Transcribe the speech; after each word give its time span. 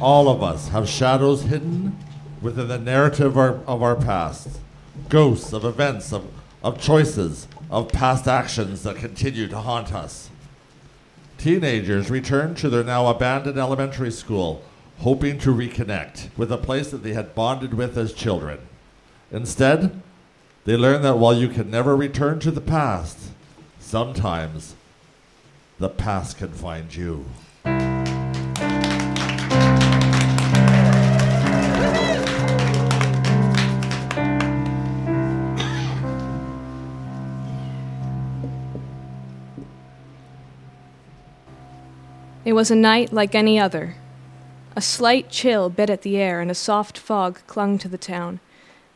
All 0.00 0.28
of 0.28 0.44
us 0.44 0.68
have 0.68 0.88
shadows 0.88 1.42
hidden 1.42 1.98
within 2.40 2.68
the 2.68 2.78
narrative 2.78 3.32
of 3.32 3.38
our, 3.38 3.54
of 3.64 3.82
our 3.82 3.96
past, 3.96 4.60
ghosts 5.08 5.52
of 5.52 5.64
events, 5.64 6.12
of, 6.12 6.24
of 6.62 6.80
choices, 6.80 7.48
of 7.68 7.90
past 7.90 8.28
actions 8.28 8.84
that 8.84 8.96
continue 8.96 9.48
to 9.48 9.58
haunt 9.58 9.92
us. 9.92 10.30
Teenagers 11.36 12.10
return 12.10 12.54
to 12.56 12.68
their 12.68 12.84
now 12.84 13.08
abandoned 13.08 13.58
elementary 13.58 14.12
school, 14.12 14.62
hoping 14.98 15.38
to 15.40 15.54
reconnect 15.54 16.28
with 16.36 16.52
a 16.52 16.58
place 16.58 16.90
that 16.90 17.02
they 17.02 17.14
had 17.14 17.34
bonded 17.34 17.74
with 17.74 17.98
as 17.98 18.12
children. 18.12 18.60
Instead, 19.32 20.00
they 20.64 20.76
learn 20.76 21.02
that 21.02 21.18
while 21.18 21.34
you 21.34 21.48
can 21.48 21.70
never 21.70 21.96
return 21.96 22.38
to 22.40 22.52
the 22.52 22.60
past, 22.60 23.30
sometimes 23.80 24.76
the 25.78 25.88
past 25.88 26.38
can 26.38 26.52
find 26.52 26.94
you. 26.94 27.24
It 42.48 42.54
was 42.54 42.70
a 42.70 42.74
night 42.74 43.12
like 43.12 43.34
any 43.34 43.60
other. 43.60 43.96
A 44.74 44.80
slight 44.80 45.28
chill 45.28 45.68
bit 45.68 45.90
at 45.90 46.00
the 46.00 46.16
air 46.16 46.40
and 46.40 46.50
a 46.50 46.54
soft 46.54 46.96
fog 46.96 47.40
clung 47.46 47.76
to 47.76 47.88
the 47.88 47.98
town, 47.98 48.40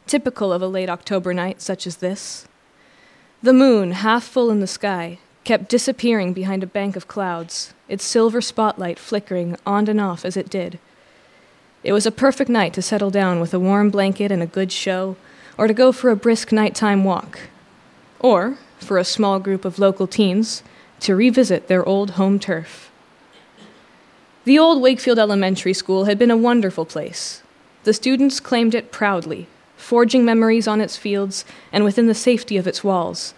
typical 0.07 0.55
of 0.55 0.63
a 0.63 0.67
late 0.67 0.89
October 0.89 1.35
night 1.35 1.61
such 1.61 1.87
as 1.87 1.97
this. 1.97 2.49
The 3.43 3.53
moon, 3.53 3.93
half 3.93 4.25
full 4.25 4.49
in 4.49 4.61
the 4.61 4.67
sky, 4.67 5.19
kept 5.45 5.69
disappearing 5.69 6.33
behind 6.33 6.63
a 6.63 6.67
bank 6.67 6.97
of 6.97 7.09
clouds, 7.09 7.75
its 7.91 8.07
silver 8.07 8.41
spotlight 8.41 8.99
flickering 8.99 9.59
on 9.67 9.87
and 9.87 10.01
off 10.01 10.25
as 10.25 10.39
it 10.39 10.49
did. 10.49 10.79
It 11.85 11.93
was 11.93 12.07
a 12.07 12.11
perfect 12.11 12.49
night 12.49 12.73
to 12.73 12.81
settle 12.81 13.11
down 13.11 13.39
with 13.39 13.53
a 13.53 13.61
warm 13.61 13.91
blanket 13.91 14.33
and 14.33 14.43
a 14.43 14.47
good 14.47 14.73
show, 14.73 15.15
or 15.59 15.67
to 15.67 15.75
go 15.75 15.93
for 15.93 16.09
a 16.09 16.17
brisk 16.17 16.53
nighttime 16.53 17.05
walk, 17.05 17.39
or, 18.19 18.57
for 18.79 18.97
a 18.97 19.05
small 19.05 19.39
group 19.39 19.67
of 19.67 19.79
local 19.79 20.07
teens, 20.07 20.63
to 21.01 21.15
revisit 21.15 21.69
their 21.69 21.87
old 21.87 22.13
home 22.13 22.39
turf. 22.39 22.89
The 24.45 24.59
old 24.59 24.83
Wakefield 24.83 25.21
Elementary 25.21 25.73
School 25.73 26.07
had 26.07 26.19
been 26.19 26.31
a 26.31 26.37
wonderful 26.37 26.85
place. 26.85 27.43
The 27.85 27.95
students 27.95 28.41
claimed 28.41 28.75
it 28.75 28.91
proudly, 28.91 29.47
forging 29.77 30.25
memories 30.25 30.67
on 30.67 30.81
its 30.81 30.97
fields 30.97 31.45
and 31.71 31.85
within 31.85 32.09
the 32.09 32.15
safety 32.15 32.57
of 32.57 32.67
its 32.67 32.83
walls, 32.83 33.35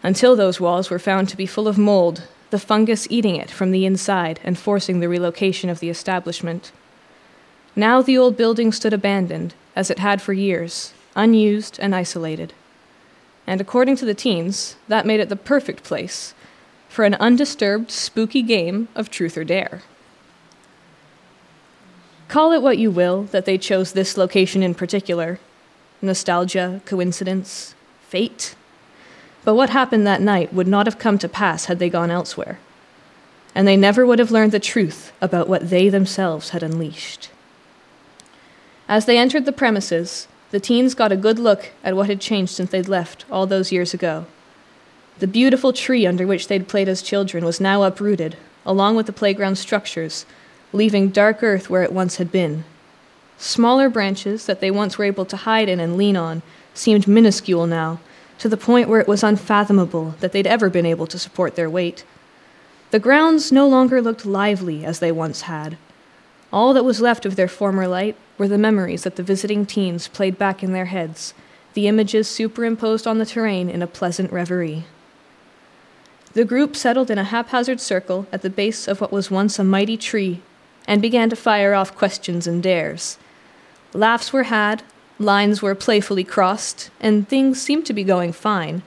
until 0.00 0.36
those 0.36 0.60
walls 0.60 0.90
were 0.90 1.00
found 1.00 1.28
to 1.28 1.36
be 1.36 1.44
full 1.44 1.66
of 1.66 1.76
mold, 1.76 2.28
the 2.50 2.60
fungus 2.60 3.08
eating 3.10 3.34
it 3.34 3.50
from 3.50 3.72
the 3.72 3.84
inside 3.84 4.38
and 4.44 4.56
forcing 4.56 5.00
the 5.00 5.08
relocation 5.08 5.68
of 5.68 5.80
the 5.80 5.90
establishment. 5.90 6.70
Now 7.74 8.00
the 8.00 8.16
old 8.16 8.36
building 8.36 8.70
stood 8.70 8.92
abandoned, 8.92 9.54
as 9.74 9.90
it 9.90 9.98
had 9.98 10.22
for 10.22 10.32
years, 10.32 10.92
unused 11.16 11.80
and 11.80 11.96
isolated. 11.96 12.52
And 13.44 13.60
according 13.60 13.96
to 13.96 14.04
the 14.04 14.14
teens, 14.14 14.76
that 14.86 15.06
made 15.06 15.18
it 15.18 15.30
the 15.30 15.36
perfect 15.36 15.82
place 15.82 16.32
for 16.88 17.04
an 17.04 17.14
undisturbed, 17.14 17.90
spooky 17.90 18.42
game 18.42 18.86
of 18.94 19.10
truth 19.10 19.36
or 19.36 19.42
dare. 19.42 19.82
Call 22.32 22.52
it 22.52 22.62
what 22.62 22.78
you 22.78 22.90
will 22.90 23.24
that 23.24 23.44
they 23.44 23.58
chose 23.58 23.92
this 23.92 24.16
location 24.16 24.62
in 24.62 24.72
particular 24.74 25.38
nostalgia, 26.00 26.80
coincidence, 26.86 27.74
fate. 28.08 28.54
But 29.44 29.54
what 29.54 29.68
happened 29.68 30.06
that 30.06 30.22
night 30.22 30.50
would 30.50 30.66
not 30.66 30.86
have 30.86 30.98
come 30.98 31.18
to 31.18 31.28
pass 31.28 31.66
had 31.66 31.78
they 31.78 31.90
gone 31.90 32.10
elsewhere. 32.10 32.58
And 33.54 33.68
they 33.68 33.76
never 33.76 34.06
would 34.06 34.18
have 34.18 34.30
learned 34.30 34.52
the 34.52 34.58
truth 34.58 35.12
about 35.20 35.46
what 35.46 35.68
they 35.68 35.90
themselves 35.90 36.48
had 36.48 36.62
unleashed. 36.62 37.28
As 38.88 39.04
they 39.04 39.18
entered 39.18 39.44
the 39.44 39.52
premises, 39.52 40.26
the 40.52 40.58
teens 40.58 40.94
got 40.94 41.12
a 41.12 41.16
good 41.18 41.38
look 41.38 41.72
at 41.84 41.94
what 41.94 42.08
had 42.08 42.22
changed 42.22 42.54
since 42.54 42.70
they'd 42.70 42.88
left 42.88 43.26
all 43.30 43.46
those 43.46 43.72
years 43.72 43.92
ago. 43.92 44.24
The 45.18 45.26
beautiful 45.26 45.74
tree 45.74 46.06
under 46.06 46.26
which 46.26 46.48
they'd 46.48 46.66
played 46.66 46.88
as 46.88 47.02
children 47.02 47.44
was 47.44 47.60
now 47.60 47.82
uprooted, 47.82 48.38
along 48.64 48.96
with 48.96 49.04
the 49.04 49.12
playground 49.12 49.56
structures, 49.56 50.24
leaving 50.72 51.08
dark 51.10 51.42
earth 51.42 51.68
where 51.68 51.82
it 51.82 51.92
once 51.92 52.16
had 52.16 52.32
been. 52.32 52.64
Smaller 53.38 53.88
branches 53.88 54.46
that 54.46 54.60
they 54.60 54.70
once 54.70 54.96
were 54.96 55.04
able 55.04 55.24
to 55.26 55.36
hide 55.36 55.68
in 55.68 55.80
and 55.80 55.96
lean 55.96 56.16
on 56.16 56.42
seemed 56.74 57.08
minuscule 57.08 57.66
now, 57.66 58.00
to 58.38 58.48
the 58.48 58.56
point 58.56 58.88
where 58.88 59.00
it 59.00 59.08
was 59.08 59.22
unfathomable 59.22 60.14
that 60.20 60.32
they'd 60.32 60.46
ever 60.46 60.70
been 60.70 60.86
able 60.86 61.06
to 61.06 61.18
support 61.18 61.54
their 61.54 61.68
weight. 61.68 62.04
The 62.90 62.98
grounds 62.98 63.52
no 63.52 63.68
longer 63.68 64.00
looked 64.00 64.26
lively 64.26 64.84
as 64.84 64.98
they 64.98 65.12
once 65.12 65.42
had. 65.42 65.76
All 66.52 66.72
that 66.74 66.84
was 66.84 67.00
left 67.00 67.24
of 67.24 67.36
their 67.36 67.48
former 67.48 67.86
light 67.86 68.16
were 68.38 68.48
the 68.48 68.58
memories 68.58 69.04
that 69.04 69.16
the 69.16 69.22
visiting 69.22 69.64
teens 69.64 70.08
played 70.08 70.38
back 70.38 70.62
in 70.62 70.72
their 70.72 70.86
heads, 70.86 71.34
the 71.74 71.88
images 71.88 72.28
superimposed 72.28 73.06
on 73.06 73.18
the 73.18 73.26
terrain 73.26 73.70
in 73.70 73.82
a 73.82 73.86
pleasant 73.86 74.32
reverie. 74.32 74.84
The 76.34 76.44
group 76.44 76.76
settled 76.76 77.10
in 77.10 77.18
a 77.18 77.24
haphazard 77.24 77.80
circle 77.80 78.26
at 78.32 78.42
the 78.42 78.50
base 78.50 78.88
of 78.88 79.00
what 79.00 79.12
was 79.12 79.30
once 79.30 79.58
a 79.58 79.64
mighty 79.64 79.96
tree 79.96 80.42
and 80.86 81.00
began 81.00 81.30
to 81.30 81.36
fire 81.36 81.74
off 81.74 81.96
questions 81.96 82.46
and 82.46 82.62
dares. 82.62 83.18
Laughs 83.94 84.32
were 84.32 84.44
had, 84.44 84.82
Lines 85.18 85.62
were 85.62 85.74
playfully 85.74 86.24
crossed, 86.24 86.90
and 87.00 87.28
things 87.28 87.60
seemed 87.60 87.86
to 87.86 87.92
be 87.92 88.02
going 88.02 88.32
fine. 88.32 88.82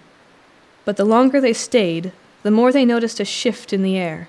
But 0.84 0.98
the 0.98 1.06
longer 1.06 1.40
they 1.40 1.54
stayed, 1.54 2.12
the 2.44 2.52
more 2.52 2.72
they 2.72 2.84
noticed 2.84 3.20
a 3.20 3.26
shift 3.26 3.72
in 3.72 3.84
the 3.84 3.96
air. 3.98 4.28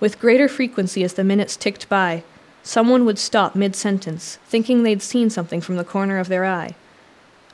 With 0.00 0.18
greater 0.18 0.48
frequency 0.48 1.04
as 1.04 1.14
the 1.14 1.22
minutes 1.22 1.56
ticked 1.56 1.88
by, 1.88 2.24
someone 2.62 3.04
would 3.04 3.18
stop 3.18 3.54
mid 3.54 3.76
sentence, 3.76 4.38
thinking 4.46 4.82
they'd 4.82 5.02
seen 5.02 5.30
something 5.30 5.60
from 5.60 5.76
the 5.76 5.84
corner 5.84 6.18
of 6.18 6.28
their 6.28 6.44
eye. 6.44 6.74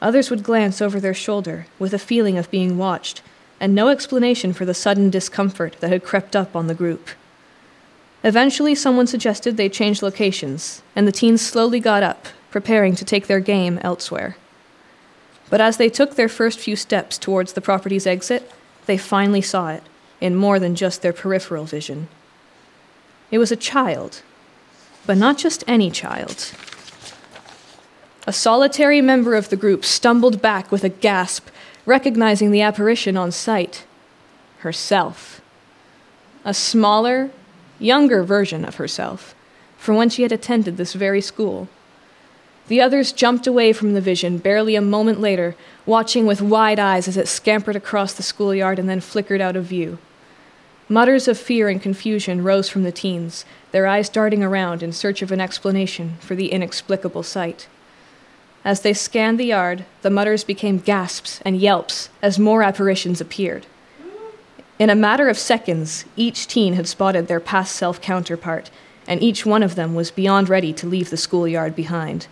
Others 0.01 0.31
would 0.31 0.43
glance 0.43 0.81
over 0.81 0.99
their 0.99 1.15
shoulder, 1.15 1.67
with 1.79 1.93
a 1.93 1.99
feeling 1.99 2.39
of 2.39 2.51
being 2.51 2.79
watched, 2.79 3.21
and 3.61 3.75
no 3.75 3.89
explanation 3.89 4.53
for 4.53 4.65
the 4.65 4.73
sudden 4.73 5.11
discomfort 5.11 5.77
that 5.81 5.91
had 5.91 6.05
crept 6.05 6.35
up 6.35 6.57
on 6.57 6.69
the 6.69 6.75
group. 6.75 7.11
Eventually, 8.25 8.75
someone 8.75 9.07
suggested 9.07 9.57
they 9.57 9.69
change 9.69 10.03
locations, 10.03 10.83
and 10.97 11.07
the 11.07 11.13
teens 11.13 11.41
slowly 11.41 11.81
got 11.81 12.03
up, 12.03 12.27
preparing 12.51 12.95
to 12.97 13.05
take 13.05 13.27
their 13.27 13.41
game 13.41 13.79
elsewhere. 13.83 14.37
But 15.51 15.61
as 15.61 15.77
they 15.77 15.89
took 15.89 16.17
their 16.17 16.29
first 16.29 16.59
few 16.59 16.77
steps 16.77 17.17
towards 17.17 17.53
the 17.53 17.61
property's 17.61 18.07
exit, 18.07 18.51
they 18.87 18.99
finally 18.99 19.41
saw 19.41 19.71
it, 19.71 19.83
in 20.21 20.35
more 20.35 20.59
than 20.59 20.75
just 20.75 21.01
their 21.01 21.13
peripheral 21.13 21.65
vision. 21.65 22.09
It 23.31 23.39
was 23.39 23.53
a 23.53 23.57
child, 23.57 24.23
but 25.07 25.17
not 25.17 25.39
just 25.39 25.63
any 25.67 25.91
child. 25.91 26.53
A 28.27 28.33
solitary 28.33 29.01
member 29.01 29.35
of 29.35 29.49
the 29.49 29.57
group 29.57 29.85
stumbled 29.85 30.43
back 30.43 30.73
with 30.73 30.85
a 30.85 30.89
gasp, 30.89 31.49
recognizing 31.87 32.51
the 32.51 32.63
apparition 32.63 33.17
on 33.17 33.31
sight 33.31 33.87
herself. 34.59 35.41
A 36.45 36.53
smaller, 36.53 37.31
younger 37.79 38.23
version 38.23 38.65
of 38.65 38.77
herself, 38.77 39.35
from 39.77 39.97
when 39.97 40.09
she 40.09 40.23
had 40.23 40.33
attended 40.33 40.77
this 40.77 40.93
very 40.93 41.21
school. 41.21 41.69
The 42.69 42.81
others 42.81 43.13
jumped 43.13 43.47
away 43.47 43.73
from 43.73 43.95
the 43.95 44.01
vision 44.01 44.39
barely 44.39 44.77
a 44.77 44.83
moment 44.83 45.21
later, 45.21 45.57
watching 45.87 46.27
with 46.27 46.43
wide 46.43 46.79
eyes 46.79 47.09
as 47.09 47.17
it 47.17 47.29
scampered 47.29 47.77
across 47.77 48.13
the 48.13 48.23
schoolyard 48.23 48.79
and 48.79 48.89
then 48.89 49.01
flickered 49.01 49.41
out 49.41 49.57
of 49.57 49.65
view. 49.65 49.99
Mutters 50.91 51.29
of 51.29 51.39
fear 51.39 51.69
and 51.69 51.83
confusion 51.83 52.43
rose 52.43 52.69
from 52.69 52.83
the 52.83 52.93
teens, 52.93 53.45
their 53.73 53.87
eyes 53.87 54.09
darting 54.09 54.43
around 54.43 54.83
in 54.83 54.93
search 54.93 55.23
of 55.23 55.33
an 55.33 55.41
explanation 55.41 56.17
for 56.21 56.35
the 56.35 56.51
inexplicable 56.51 57.23
sight. 57.23 57.69
As 58.65 58.81
they 58.81 58.95
scanned 58.95 59.39
the 59.39 59.47
yard, 59.47 59.85
the 60.03 60.11
mutters 60.11 60.45
became 60.45 60.79
gasps 60.79 61.41
and 61.45 61.59
yelps 61.59 62.09
as 62.23 62.39
more 62.39 62.63
apparitions 62.63 63.21
appeared. 63.21 63.67
In 64.79 64.91
a 64.91 64.95
matter 64.95 65.29
of 65.29 65.39
seconds, 65.39 66.05
each 66.17 66.47
teen 66.47 66.75
had 66.75 66.87
spotted 66.87 67.27
their 67.27 67.41
past 67.41 67.75
self 67.75 68.01
counterpart, 68.01 68.71
and 69.09 69.23
each 69.23 69.45
one 69.45 69.63
of 69.63 69.75
them 69.75 69.95
was 69.95 70.11
beyond 70.11 70.49
ready 70.49 70.73
to 70.75 70.87
leave 70.87 71.11
the 71.11 71.17
schoolyard 71.17 71.75
behind. 71.75 72.29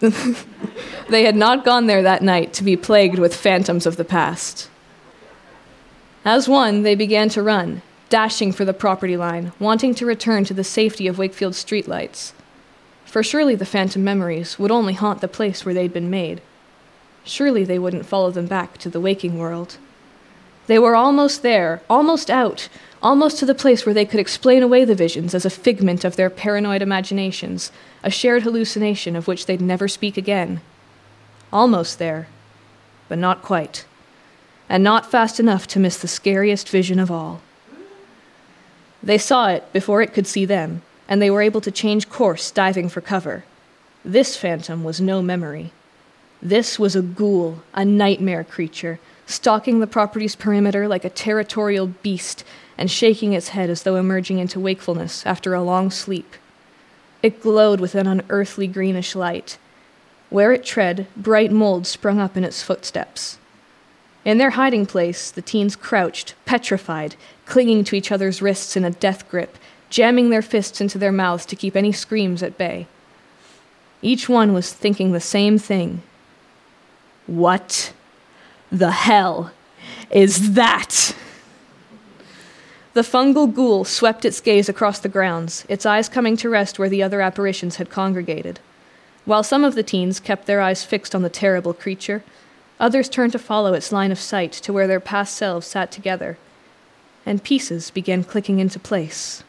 they 0.00 1.24
had 1.24 1.36
not 1.36 1.64
gone 1.64 1.86
there 1.86 2.02
that 2.02 2.22
night 2.22 2.52
to 2.54 2.64
be 2.64 2.76
plagued 2.76 3.18
with 3.18 3.36
phantoms 3.36 3.86
of 3.86 3.96
the 3.96 4.04
past. 4.04 4.68
As 6.24 6.48
one, 6.48 6.82
they 6.82 6.94
began 6.94 7.28
to 7.30 7.42
run, 7.42 7.82
dashing 8.08 8.50
for 8.52 8.64
the 8.64 8.72
property 8.72 9.16
line, 9.16 9.52
wanting 9.60 9.94
to 9.94 10.06
return 10.06 10.44
to 10.44 10.54
the 10.54 10.64
safety 10.64 11.06
of 11.06 11.18
Wakefield's 11.18 11.62
streetlights. 11.62 12.32
For 13.04 13.22
surely 13.22 13.54
the 13.54 13.66
phantom 13.66 14.02
memories 14.02 14.58
would 14.58 14.72
only 14.72 14.94
haunt 14.94 15.20
the 15.20 15.28
place 15.28 15.64
where 15.64 15.74
they'd 15.74 15.92
been 15.92 16.10
made. 16.10 16.40
Surely 17.22 17.62
they 17.62 17.78
wouldn't 17.78 18.06
follow 18.06 18.30
them 18.30 18.46
back 18.46 18.78
to 18.78 18.88
the 18.88 19.00
waking 19.00 19.38
world. 19.38 19.76
They 20.66 20.78
were 20.78 20.96
almost 20.96 21.42
there, 21.42 21.82
almost 21.90 22.30
out, 22.30 22.68
almost 23.02 23.38
to 23.38 23.46
the 23.46 23.54
place 23.54 23.84
where 23.84 23.94
they 23.94 24.06
could 24.06 24.20
explain 24.20 24.62
away 24.62 24.84
the 24.84 24.94
visions 24.94 25.34
as 25.34 25.44
a 25.44 25.50
figment 25.50 26.04
of 26.04 26.16
their 26.16 26.30
paranoid 26.30 26.80
imaginations, 26.80 27.70
a 28.02 28.10
shared 28.10 28.42
hallucination 28.42 29.14
of 29.14 29.28
which 29.28 29.44
they'd 29.44 29.60
never 29.60 29.88
speak 29.88 30.16
again. 30.16 30.62
Almost 31.52 31.98
there, 31.98 32.28
but 33.08 33.18
not 33.18 33.42
quite, 33.42 33.84
and 34.68 34.82
not 34.82 35.10
fast 35.10 35.38
enough 35.38 35.66
to 35.68 35.78
miss 35.78 35.98
the 35.98 36.08
scariest 36.08 36.68
vision 36.68 36.98
of 36.98 37.10
all. 37.10 37.42
They 39.02 39.18
saw 39.18 39.48
it 39.48 39.70
before 39.74 40.00
it 40.00 40.14
could 40.14 40.26
see 40.26 40.46
them, 40.46 40.80
and 41.06 41.20
they 41.20 41.30
were 41.30 41.42
able 41.42 41.60
to 41.60 41.70
change 41.70 42.08
course, 42.08 42.50
diving 42.50 42.88
for 42.88 43.02
cover. 43.02 43.44
This 44.02 44.34
phantom 44.34 44.82
was 44.82 44.98
no 44.98 45.20
memory. 45.20 45.72
This 46.40 46.78
was 46.78 46.96
a 46.96 47.02
ghoul, 47.02 47.62
a 47.74 47.84
nightmare 47.84 48.44
creature, 48.44 48.98
stalking 49.26 49.80
the 49.80 49.86
property's 49.86 50.36
perimeter 50.36 50.86
like 50.86 51.04
a 51.04 51.10
territorial 51.10 51.86
beast 51.86 52.44
and 52.76 52.90
shaking 52.90 53.32
its 53.32 53.48
head 53.48 53.70
as 53.70 53.82
though 53.82 53.96
emerging 53.96 54.38
into 54.38 54.60
wakefulness 54.60 55.24
after 55.26 55.54
a 55.54 55.62
long 55.62 55.90
sleep. 55.90 56.34
It 57.22 57.40
glowed 57.40 57.80
with 57.80 57.94
an 57.94 58.06
unearthly 58.06 58.66
greenish 58.66 59.14
light. 59.14 59.56
Where 60.30 60.52
it 60.52 60.64
tread, 60.64 61.06
bright 61.16 61.52
mold 61.52 61.86
sprung 61.86 62.18
up 62.18 62.36
in 62.36 62.44
its 62.44 62.62
footsteps. 62.62 63.38
In 64.24 64.38
their 64.38 64.50
hiding 64.50 64.86
place, 64.86 65.30
the 65.30 65.42
teens 65.42 65.76
crouched, 65.76 66.34
petrified, 66.44 67.14
clinging 67.46 67.84
to 67.84 67.96
each 67.96 68.10
other's 68.10 68.42
wrists 68.42 68.76
in 68.76 68.84
a 68.84 68.90
death 68.90 69.28
grip, 69.30 69.56
jamming 69.90 70.30
their 70.30 70.42
fists 70.42 70.80
into 70.80 70.98
their 70.98 71.12
mouths 71.12 71.46
to 71.46 71.56
keep 71.56 71.76
any 71.76 71.92
screams 71.92 72.42
at 72.42 72.58
bay. 72.58 72.86
Each 74.02 74.28
one 74.28 74.52
was 74.52 74.72
thinking 74.72 75.12
the 75.12 75.20
same 75.20 75.58
thing. 75.58 76.02
What 77.26 77.92
the 78.78 78.90
hell 78.90 79.52
is 80.10 80.54
that? 80.54 81.14
The 82.94 83.02
fungal 83.02 83.52
ghoul 83.52 83.84
swept 83.84 84.24
its 84.24 84.40
gaze 84.40 84.68
across 84.68 84.98
the 84.98 85.08
grounds, 85.08 85.64
its 85.68 85.86
eyes 85.86 86.08
coming 86.08 86.36
to 86.38 86.48
rest 86.48 86.78
where 86.78 86.88
the 86.88 87.02
other 87.02 87.20
apparitions 87.20 87.76
had 87.76 87.90
congregated. 87.90 88.60
While 89.24 89.42
some 89.42 89.64
of 89.64 89.74
the 89.74 89.82
teens 89.82 90.20
kept 90.20 90.46
their 90.46 90.60
eyes 90.60 90.84
fixed 90.84 91.14
on 91.14 91.22
the 91.22 91.30
terrible 91.30 91.72
creature, 91.72 92.22
others 92.78 93.08
turned 93.08 93.32
to 93.32 93.38
follow 93.38 93.74
its 93.74 93.92
line 93.92 94.12
of 94.12 94.18
sight 94.18 94.52
to 94.52 94.72
where 94.72 94.86
their 94.86 95.00
past 95.00 95.36
selves 95.36 95.66
sat 95.66 95.90
together, 95.90 96.36
and 97.24 97.42
pieces 97.42 97.90
began 97.90 98.22
clicking 98.22 98.58
into 98.58 98.78
place. 98.78 99.42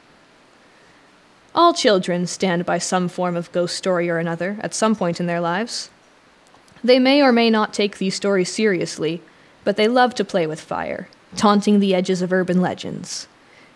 All 1.54 1.74
children 1.74 2.28
stand 2.28 2.66
by 2.66 2.78
some 2.78 3.08
form 3.08 3.36
of 3.36 3.52
ghost 3.52 3.76
story 3.76 4.10
or 4.10 4.18
another 4.18 4.58
at 4.62 4.74
some 4.74 4.96
point 4.96 5.20
in 5.20 5.26
their 5.26 5.42
lives. 5.42 5.90
They 6.86 7.00
may 7.00 7.24
or 7.24 7.32
may 7.32 7.50
not 7.50 7.74
take 7.74 7.98
these 7.98 8.14
stories 8.14 8.54
seriously, 8.54 9.24
but 9.64 9.76
they 9.76 9.88
love 9.88 10.14
to 10.16 10.24
play 10.24 10.46
with 10.46 10.62
fire, 10.62 11.10
taunting 11.36 11.80
the 11.80 11.96
edges 11.96 12.22
of 12.22 12.32
urban 12.32 12.62
legends, 12.62 13.28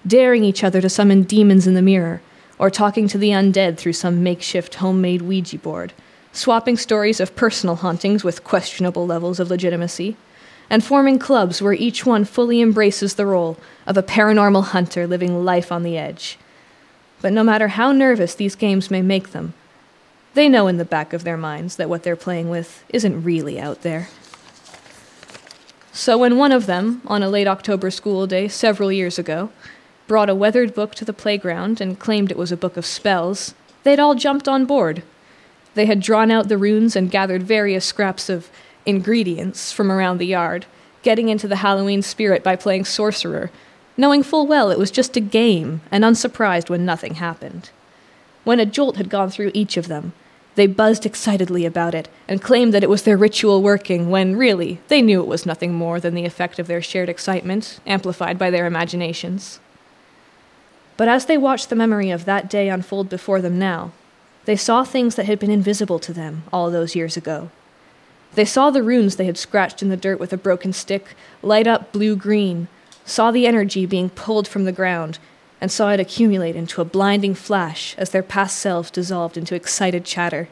daring 0.06 0.44
each 0.44 0.64
other 0.64 0.80
to 0.80 0.90
summon 0.90 1.24
demons 1.24 1.66
in 1.66 1.74
the 1.74 1.82
mirror, 1.82 2.22
or 2.60 2.70
talking 2.70 3.08
to 3.08 3.18
the 3.18 3.32
undead 3.32 3.80
through 3.80 3.94
some 3.94 4.22
makeshift 4.22 4.76
homemade 4.76 5.24
Ouija 5.24 5.58
board, 5.58 5.92
swapping 6.34 6.78
stories 6.78 7.20
of 7.20 7.36
personal 7.36 7.78
hauntings 7.78 8.24
with 8.24 8.44
questionable 8.44 9.08
levels 9.08 9.40
of 9.40 9.50
legitimacy, 9.50 10.16
and 10.70 10.84
forming 10.84 11.18
clubs 11.18 11.64
where 11.64 11.74
each 11.74 12.06
one 12.06 12.24
fully 12.24 12.62
embraces 12.62 13.16
the 13.16 13.26
role 13.26 13.58
of 13.88 13.98
a 13.98 14.04
paranormal 14.04 14.66
hunter 14.66 15.08
living 15.08 15.44
life 15.44 15.72
on 15.72 15.82
the 15.82 15.98
edge. 15.98 16.38
But 17.22 17.34
no 17.34 17.44
matter 17.44 17.70
how 17.70 17.92
nervous 17.92 18.36
these 18.36 18.54
games 18.54 18.92
may 18.92 19.02
make 19.02 19.32
them, 19.32 19.56
they 20.34 20.48
know 20.48 20.68
in 20.68 20.78
the 20.78 20.86
back 20.86 21.14
of 21.14 21.24
their 21.24 21.38
minds 21.38 21.76
that 21.78 21.90
what 21.90 22.04
they're 22.04 22.16
playing 22.16 22.50
with 22.50 22.84
isn't 22.90 23.24
really 23.24 23.60
out 23.60 23.82
there. 23.82 24.10
So 25.92 26.18
when 26.18 26.38
one 26.38 26.52
of 26.52 26.66
them, 26.66 27.02
on 27.08 27.24
a 27.24 27.30
late 27.30 27.48
October 27.48 27.92
school 27.92 28.28
day 28.28 28.48
several 28.48 28.92
years 28.92 29.20
ago, 29.20 29.52
brought 30.08 30.30
a 30.30 30.36
weathered 30.36 30.74
book 30.74 30.96
to 30.96 31.06
the 31.06 31.14
playground 31.14 31.82
and 31.82 32.00
claimed 32.00 32.32
it 32.32 32.38
was 32.38 32.52
a 32.52 32.58
book 32.58 32.78
of 32.78 32.86
spells, 32.86 33.54
they'd 33.84 34.00
all 34.00 34.16
jumped 34.16 34.48
on 34.48 34.66
board. 34.66 35.04
They 35.74 35.86
had 35.86 36.00
drawn 36.00 36.32
out 36.32 36.48
the 36.48 36.58
runes 36.58 36.96
and 36.96 37.12
gathered 37.12 37.44
various 37.44 37.86
scraps 37.86 38.30
of 38.30 38.50
ingredients 38.86 39.72
from 39.72 39.92
around 39.92 40.18
the 40.18 40.26
yard, 40.26 40.66
getting 41.04 41.30
into 41.30 41.48
the 41.48 41.58
Halloween 41.58 42.02
spirit 42.02 42.44
by 42.44 42.56
playing 42.56 42.86
sorcerer, 42.86 43.52
knowing 43.98 44.24
full 44.24 44.48
well 44.48 44.72
it 44.72 44.80
was 44.80 44.92
just 44.92 45.18
a 45.18 45.22
game 45.22 45.82
and 45.92 46.04
unsurprised 46.04 46.70
when 46.70 46.86
nothing 46.86 47.16
happened. 47.16 47.70
When 48.44 48.60
a 48.60 48.66
jolt 48.66 48.98
had 48.98 49.10
gone 49.10 49.30
through 49.30 49.52
each 49.54 49.78
of 49.78 49.88
them, 49.88 50.14
they 50.56 50.68
buzzed 50.68 51.06
excitedly 51.06 51.66
about 51.66 51.96
it 51.96 52.10
and 52.28 52.42
claimed 52.42 52.74
that 52.74 52.84
it 52.84 52.90
was 52.90 53.04
their 53.04 53.18
ritual 53.18 53.62
working, 53.62 54.10
when 54.10 54.36
really 54.36 54.80
they 54.88 55.02
knew 55.02 55.22
it 55.22 55.28
was 55.28 55.46
nothing 55.46 55.74
more 55.74 56.00
than 56.00 56.14
the 56.14 56.26
effect 56.26 56.60
of 56.60 56.68
their 56.68 56.82
shared 56.82 57.10
excitement, 57.10 57.80
amplified 57.86 58.38
by 58.38 58.50
their 58.50 58.66
imaginations. 58.66 59.60
But 60.98 61.08
as 61.08 61.28
they 61.28 61.38
watched 61.38 61.70
the 61.70 61.76
memory 61.76 62.12
of 62.12 62.26
that 62.26 62.50
day 62.50 62.68
unfold 62.68 63.08
before 63.08 63.42
them 63.42 63.58
now, 63.58 63.94
they 64.46 64.56
saw 64.56 64.84
things 64.84 65.16
that 65.16 65.28
had 65.28 65.40
been 65.40 65.52
invisible 65.52 66.00
to 66.00 66.12
them 66.12 66.44
all 66.52 66.70
those 66.70 66.96
years 66.96 67.16
ago. 67.16 67.52
They 68.34 68.46
saw 68.46 68.70
the 68.70 68.84
runes 68.84 69.16
they 69.16 69.26
had 69.26 69.38
scratched 69.38 69.82
in 69.82 69.90
the 69.90 69.98
dirt 69.98 70.20
with 70.20 70.34
a 70.34 70.38
broken 70.38 70.74
stick 70.74 71.16
light 71.42 71.68
up 71.68 71.92
blue 71.92 72.16
green, 72.16 72.68
saw 73.06 73.32
the 73.32 73.48
energy 73.48 73.86
being 73.86 74.10
pulled 74.10 74.48
from 74.48 74.66
the 74.66 74.72
ground, 74.72 75.20
and 75.62 75.72
saw 75.72 75.92
it 75.92 76.00
accumulate 76.00 76.56
into 76.56 76.82
a 76.82 76.86
blinding 76.86 77.34
flash 77.34 77.96
as 77.98 78.12
their 78.12 78.24
past 78.24 78.58
selves 78.58 78.92
dissolved 78.92 79.38
into 79.38 79.56
excited 79.56 80.06
chatter. 80.06 80.48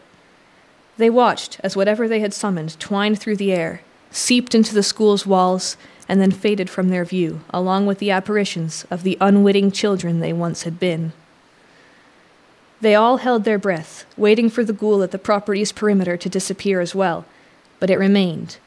They 0.98 1.10
watched 1.10 1.60
as 1.64 1.76
whatever 1.76 2.08
they 2.08 2.20
had 2.20 2.34
summoned 2.34 2.80
twined 2.80 3.20
through 3.20 3.38
the 3.38 3.54
air, 3.54 3.82
seeped 4.12 4.56
into 4.56 4.74
the 4.74 4.84
school's 4.84 5.26
walls, 5.26 5.78
and 6.10 6.20
then 6.20 6.32
faded 6.32 6.70
from 6.70 6.90
their 6.90 7.06
view, 7.06 7.42
along 7.52 7.86
with 7.86 8.00
the 8.00 8.12
apparitions 8.12 8.86
of 8.90 9.04
the 9.04 9.18
unwitting 9.20 9.72
children 9.72 10.20
they 10.20 10.34
once 10.34 10.64
had 10.64 10.80
been. 10.80 11.14
They 12.80 12.96
all 12.96 13.18
held 13.18 13.44
their 13.44 13.58
breath, 13.58 14.06
waiting 14.16 14.50
for 14.50 14.64
the 14.64 14.74
ghoul 14.74 15.04
at 15.04 15.12
the 15.12 15.18
property's 15.18 15.72
perimeter 15.72 16.16
to 16.18 16.30
disappear 16.30 16.80
as 16.80 16.94
well, 16.94 17.26
but 17.80 17.90
it 17.90 17.98
remained. 17.98 18.58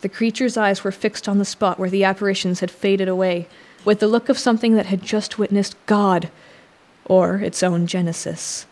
The 0.00 0.08
creature's 0.08 0.56
eyes 0.56 0.82
were 0.82 0.90
fixed 0.90 1.28
on 1.28 1.38
the 1.38 1.44
spot 1.44 1.78
where 1.78 1.90
the 1.90 2.02
apparitions 2.04 2.60
had 2.60 2.70
faded 2.70 3.08
away, 3.08 3.46
with 3.84 4.00
the 4.00 4.08
look 4.08 4.28
of 4.28 4.38
something 4.38 4.74
that 4.74 4.86
had 4.86 5.02
just 5.02 5.38
witnessed 5.38 5.76
God, 5.86 6.30
or 7.04 7.36
its 7.36 7.62
own 7.62 7.86
genesis. 7.86 8.66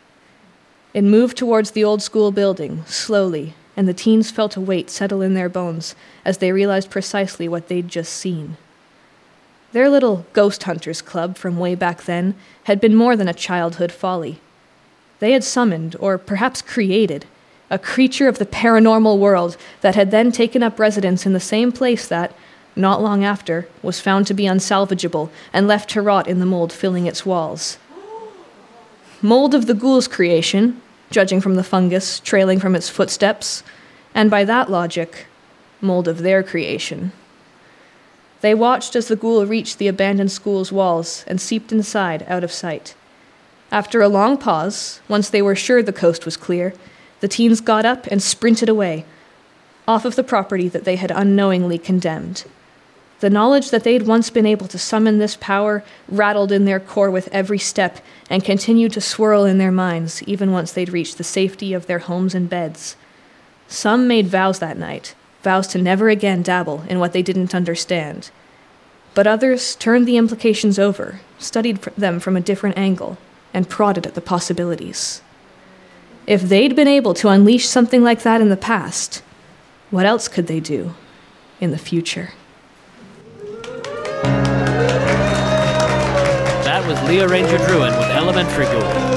It 0.92 1.02
moved 1.02 1.36
towards 1.36 1.72
the 1.72 1.84
old 1.84 2.02
school 2.02 2.32
building, 2.32 2.84
slowly, 2.86 3.54
and 3.76 3.86
the 3.86 3.94
teens 3.94 4.30
felt 4.30 4.56
a 4.56 4.60
weight 4.60 4.90
settle 4.90 5.22
in 5.22 5.34
their 5.34 5.48
bones 5.48 5.94
as 6.24 6.38
they 6.38 6.52
realized 6.52 6.90
precisely 6.90 7.48
what 7.48 7.68
they'd 7.68 7.88
just 7.88 8.12
seen. 8.12 8.56
Their 9.72 9.88
little 9.88 10.26
ghost 10.32 10.64
hunters 10.64 11.00
club 11.00 11.36
from 11.36 11.56
way 11.56 11.76
back 11.76 12.02
then 12.02 12.34
had 12.64 12.80
been 12.80 12.94
more 12.94 13.14
than 13.16 13.28
a 13.28 13.34
childhood 13.34 13.92
folly. 13.92 14.40
They 15.20 15.32
had 15.32 15.44
summoned, 15.44 15.94
or 16.00 16.18
perhaps 16.18 16.60
created, 16.60 17.26
a 17.70 17.78
creature 17.78 18.26
of 18.26 18.38
the 18.38 18.46
paranormal 18.46 19.18
world 19.18 19.56
that 19.80 19.94
had 19.94 20.10
then 20.10 20.32
taken 20.32 20.62
up 20.62 20.80
residence 20.80 21.24
in 21.24 21.32
the 21.32 21.40
same 21.40 21.70
place 21.70 22.08
that, 22.08 22.34
not 22.76 23.02
long 23.02 23.24
after, 23.24 23.68
was 23.82 24.00
found 24.00 24.26
to 24.26 24.34
be 24.34 24.44
unsalvageable 24.44 25.30
and 25.52 25.66
left 25.66 25.90
to 25.90 26.02
rot 26.02 26.26
in 26.26 26.38
the 26.38 26.46
mold 26.46 26.72
filling 26.72 27.06
its 27.06 27.26
walls. 27.26 27.78
Mold 29.22 29.54
of 29.54 29.66
the 29.66 29.74
ghoul's 29.74 30.08
creation, 30.08 30.80
judging 31.10 31.40
from 31.40 31.56
the 31.56 31.64
fungus 31.64 32.20
trailing 32.20 32.58
from 32.58 32.74
its 32.74 32.88
footsteps, 32.88 33.62
and 34.14 34.30
by 34.30 34.44
that 34.44 34.70
logic, 34.70 35.26
mold 35.80 36.08
of 36.08 36.18
their 36.18 36.42
creation. 36.42 37.12
They 38.40 38.54
watched 38.54 38.96
as 38.96 39.08
the 39.08 39.16
ghoul 39.16 39.44
reached 39.44 39.78
the 39.78 39.88
abandoned 39.88 40.32
school's 40.32 40.72
walls 40.72 41.24
and 41.26 41.40
seeped 41.40 41.72
inside, 41.72 42.24
out 42.28 42.42
of 42.42 42.52
sight. 42.52 42.94
After 43.70 44.00
a 44.00 44.08
long 44.08 44.38
pause, 44.38 45.00
once 45.08 45.28
they 45.28 45.42
were 45.42 45.54
sure 45.54 45.82
the 45.82 45.92
coast 45.92 46.24
was 46.24 46.36
clear, 46.36 46.72
the 47.20 47.28
teens 47.28 47.60
got 47.60 47.84
up 47.84 48.06
and 48.06 48.22
sprinted 48.22 48.68
away, 48.68 49.04
off 49.86 50.04
of 50.04 50.16
the 50.16 50.24
property 50.24 50.68
that 50.68 50.84
they 50.84 50.96
had 50.96 51.10
unknowingly 51.10 51.78
condemned. 51.78 52.44
The 53.20 53.30
knowledge 53.30 53.70
that 53.70 53.84
they'd 53.84 54.06
once 54.06 54.30
been 54.30 54.46
able 54.46 54.66
to 54.68 54.78
summon 54.78 55.18
this 55.18 55.36
power 55.36 55.84
rattled 56.08 56.50
in 56.50 56.64
their 56.64 56.80
core 56.80 57.10
with 57.10 57.28
every 57.32 57.58
step 57.58 58.00
and 58.30 58.42
continued 58.42 58.92
to 58.94 59.00
swirl 59.02 59.44
in 59.44 59.58
their 59.58 59.70
minds 59.70 60.22
even 60.22 60.52
once 60.52 60.72
they'd 60.72 60.88
reached 60.88 61.18
the 61.18 61.24
safety 61.24 61.74
of 61.74 61.86
their 61.86 61.98
homes 61.98 62.34
and 62.34 62.48
beds. 62.48 62.96
Some 63.68 64.08
made 64.08 64.26
vows 64.26 64.58
that 64.60 64.78
night, 64.78 65.14
vows 65.42 65.66
to 65.68 65.78
never 65.78 66.08
again 66.08 66.42
dabble 66.42 66.84
in 66.88 66.98
what 66.98 67.12
they 67.12 67.22
didn't 67.22 67.54
understand. 67.54 68.30
But 69.12 69.26
others 69.26 69.76
turned 69.76 70.06
the 70.06 70.16
implications 70.16 70.78
over, 70.78 71.20
studied 71.38 71.82
them 71.98 72.20
from 72.20 72.36
a 72.36 72.40
different 72.40 72.78
angle, 72.78 73.18
and 73.52 73.68
prodded 73.68 74.06
at 74.06 74.14
the 74.14 74.20
possibilities. 74.22 75.20
If 76.26 76.42
they'd 76.42 76.74
been 76.74 76.88
able 76.88 77.12
to 77.14 77.28
unleash 77.28 77.68
something 77.68 78.02
like 78.02 78.22
that 78.22 78.40
in 78.40 78.48
the 78.48 78.56
past, 78.56 79.22
what 79.90 80.06
else 80.06 80.26
could 80.26 80.46
they 80.46 80.60
do 80.60 80.94
in 81.60 81.70
the 81.70 81.78
future? 81.78 82.30
Was 86.90 87.00
Leah 87.02 87.28
Ranger 87.28 87.58
Druin 87.58 87.96
with 87.96 88.08
Elementary 88.08 88.64
Ghoul. 88.64 89.09